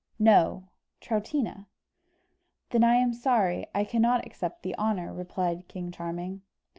[0.17, 1.67] "No, Troutina."
[2.71, 6.41] "Then I am sorry I cannot accept the honour," replied King Charming.